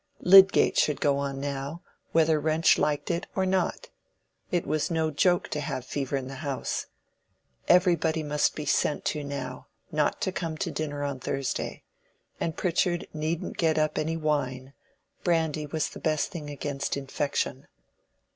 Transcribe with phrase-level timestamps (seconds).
[0.21, 3.89] Lydgate should go on now, whether Wrench liked it or not.
[4.49, 6.87] It was no joke to have fever in the house.
[7.67, 11.83] Everybody must be sent to now, not to come to dinner on Thursday.
[12.39, 14.73] And Pritchard needn't get up any wine:
[15.23, 17.67] brandy was the best thing against infection.